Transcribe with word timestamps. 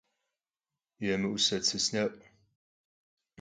Yêmı'use 1.03 1.57
tsısne'u. 1.65 2.11